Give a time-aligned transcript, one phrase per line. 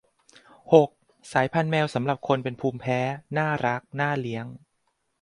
[0.73, 0.89] หก
[1.33, 2.99] สายพันธุ์แมวสำหรับคนเป็นภูมิแพ้
[3.37, 4.45] น่ารัก น่าเลี้ยง